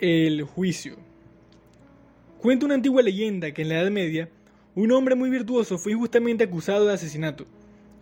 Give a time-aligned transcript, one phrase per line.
[0.00, 0.96] El juicio.
[2.38, 4.30] Cuenta una antigua leyenda que en la Edad Media
[4.74, 7.44] un hombre muy virtuoso fue injustamente acusado de asesinato.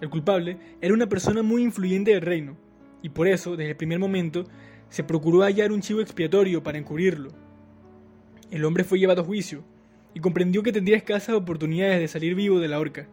[0.01, 2.57] El culpable era una persona muy influyente del reino,
[3.03, 4.45] y por eso, desde el primer momento,
[4.91, 7.31] se procuró hallar un chivo expiatorio para encubrirlo.
[8.53, 9.65] El hombre fue llevado a juicio,
[10.15, 13.09] y comprendió que tendría escasas oportunidades de salir vivo de la horca.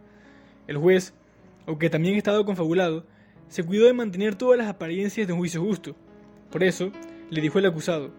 [0.68, 1.16] El juez,
[1.66, 3.08] aunque también estaba confabulado,
[3.48, 5.96] se cuidó de mantener todas las apariencias de un juicio justo.
[6.52, 6.92] Por eso,
[7.32, 8.14] le dijo el acusado,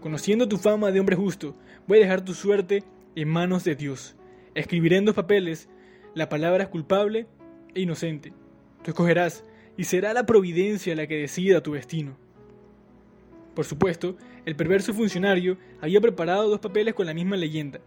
[0.00, 1.54] Conociendo tu fama de hombre justo,
[1.86, 4.16] voy a dejar tu suerte en manos de Dios.
[4.54, 5.68] Escribiré en dos papeles
[6.14, 7.26] la palabra culpable
[7.74, 8.32] e inocente.
[8.82, 9.44] Tú escogerás
[9.76, 12.16] y será la providencia la que decida tu destino.
[13.54, 17.80] Por supuesto, el perverso funcionario había preparado dos papeles con la misma leyenda.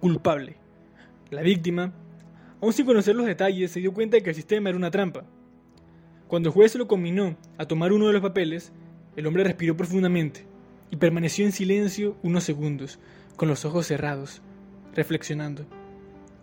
[0.00, 0.56] Culpable.
[1.30, 1.92] La víctima,
[2.60, 5.22] aún sin conocer los detalles, se dio cuenta de que el sistema era una trampa.
[6.26, 8.72] Cuando el juez lo combinó a tomar uno de los papeles,
[9.14, 10.55] el hombre respiró profundamente
[10.90, 12.98] y permaneció en silencio unos segundos,
[13.36, 14.42] con los ojos cerrados,
[14.94, 15.66] reflexionando.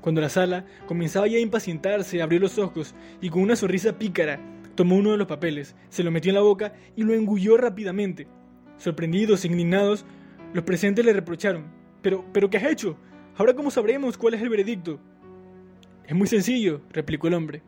[0.02, 4.40] Cuando la sala comenzaba ya a impacientarse, abrió los ojos y con una sonrisa pícara
[4.76, 8.28] tomó uno de los papeles, se lo metió en la boca y lo engulló rápidamente.
[8.78, 10.06] Sorprendidos e indignados,
[10.54, 11.66] los presentes le reprocharon.
[12.02, 12.98] Pero, pero, ¿qué has hecho?
[13.38, 15.00] Ahora cómo sabremos cuál es el veredicto.
[16.06, 17.62] Es muy sencillo, replicó el hombre.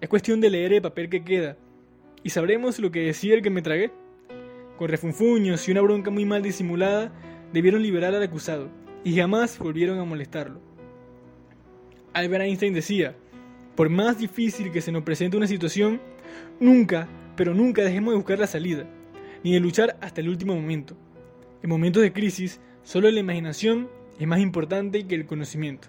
[0.00, 1.56] Es cuestión de leer el papel que queda,
[2.22, 3.90] y sabremos lo que decía el que me tragué.
[4.80, 7.12] Con refunfuños y una bronca muy mal disimulada,
[7.52, 8.70] debieron liberar al acusado,
[9.04, 10.58] y jamás volvieron a molestarlo.
[12.14, 13.14] Albert Einstein decía,
[13.76, 16.00] por más difícil que se nos presente una situación,
[16.60, 18.86] nunca, pero nunca dejemos de buscar la salida,
[19.44, 20.96] ni de luchar hasta el último momento.
[21.62, 23.86] En momentos de crisis, solo la imaginación
[24.18, 25.88] es más importante que el conocimiento.